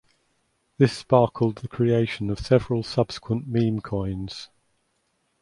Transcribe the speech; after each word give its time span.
This 0.79 0.93
sparkled 0.93 1.57
the 1.57 1.67
creation 1.67 2.31
of 2.31 2.39
several 2.39 2.81
subsequent 2.81 3.45
meme 3.45 3.81
coins. 3.81 4.49